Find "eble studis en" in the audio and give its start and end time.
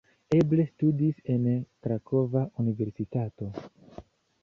0.35-1.45